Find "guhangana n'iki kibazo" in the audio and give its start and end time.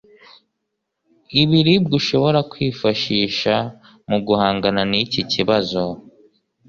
4.25-5.83